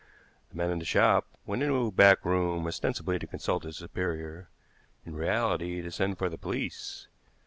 [0.49, 4.49] The man in the shop went into a back room ostensibly to consult his superior,
[5.05, 7.07] in reality to send for the police.